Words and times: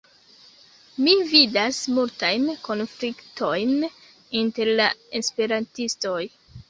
Mi 1.07 1.11
vidas 1.33 1.81
multajn 1.97 2.47
konfliktojn 2.69 3.77
inter 4.41 4.73
la 4.81 4.89
esperantistoj. 5.21 6.19